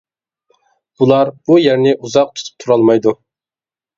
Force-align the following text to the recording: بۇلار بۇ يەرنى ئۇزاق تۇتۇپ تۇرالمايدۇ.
بۇلار 1.01 1.29
بۇ 1.49 1.59
يەرنى 1.65 1.93
ئۇزاق 1.99 2.31
تۇتۇپ 2.39 2.65
تۇرالمايدۇ. 2.65 3.13